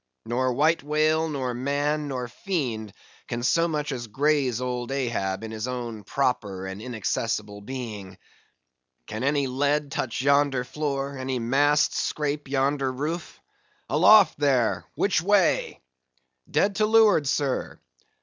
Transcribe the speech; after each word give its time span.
Nor 0.25 0.53
white 0.53 0.81
whale, 0.81 1.29
nor 1.29 1.53
man, 1.53 2.07
nor 2.07 2.27
fiend, 2.27 2.91
can 3.27 3.43
so 3.43 3.67
much 3.67 3.91
as 3.91 4.07
graze 4.07 4.59
old 4.59 4.91
Ahab 4.91 5.43
in 5.43 5.51
his 5.51 5.67
own 5.67 6.03
proper 6.03 6.65
and 6.65 6.81
inaccessible 6.81 7.61
being. 7.61 8.17
Can 9.05 9.23
any 9.23 9.45
lead 9.45 9.91
touch 9.91 10.23
yonder 10.23 10.63
floor, 10.63 11.19
any 11.19 11.37
mast 11.37 11.93
scrape 11.93 12.47
yonder 12.47 12.91
roof?—Aloft 12.91 14.39
there! 14.39 14.85
which 14.95 15.21
way?" 15.21 15.79
"Dead 16.49 16.77
to 16.77 16.87
leeward, 16.87 17.27
sir." 17.27 17.79